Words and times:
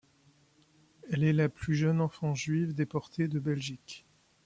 Elle 1.11 1.23
est 1.23 1.31
la 1.31 1.47
plus 1.47 1.75
jeune 1.75 2.01
enfant 2.01 2.33
juive 2.33 2.73
déportée 2.73 3.27
de 3.27 3.39
Belgique. 3.39 4.03